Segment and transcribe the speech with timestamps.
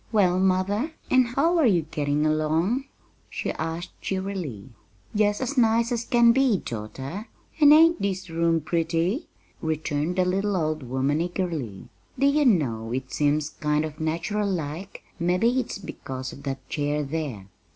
[0.11, 2.85] "Well, mother, and how are you getting along?"
[3.29, 4.69] she asked cheerily.
[5.15, 7.27] "Jest as nice as can be, daughter,
[7.59, 9.27] and ain't this room pretty?"
[9.61, 11.89] returned the little old woman eagerly.
[12.17, 17.03] "Do you know, it seems kind of natural like; mebbe it's because of that chair
[17.03, 17.45] there.